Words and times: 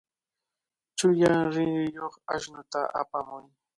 Chulla 0.97 1.33
rinriyuq 1.53 2.13
ashnuta 2.33 2.81
apamuy. 3.01 3.45